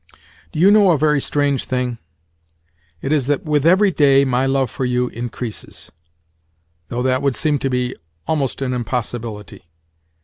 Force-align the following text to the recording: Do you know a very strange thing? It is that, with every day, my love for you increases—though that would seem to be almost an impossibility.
Do 0.51 0.57
you 0.59 0.71
know 0.71 0.89
a 0.89 0.97
very 0.97 1.21
strange 1.21 1.65
thing? 1.65 1.99
It 3.03 3.13
is 3.13 3.27
that, 3.27 3.43
with 3.45 3.67
every 3.67 3.91
day, 3.91 4.25
my 4.25 4.47
love 4.47 4.71
for 4.71 4.83
you 4.83 5.09
increases—though 5.09 7.03
that 7.03 7.21
would 7.21 7.35
seem 7.35 7.59
to 7.59 7.69
be 7.69 7.95
almost 8.25 8.63
an 8.63 8.73
impossibility. 8.73 9.67